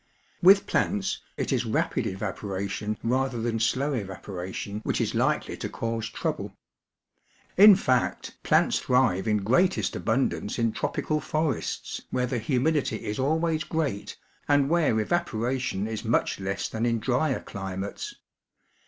[0.41, 6.09] With plants it is rapid evaporation rather than slow evaporation which is likely to cause
[6.09, 6.57] trouble.
[7.55, 13.63] In fact, plants thrive in greatest abundance in tropical forests where the humidity is always
[13.63, 14.17] great
[14.47, 18.15] and where evaporation is much less than in drier climates.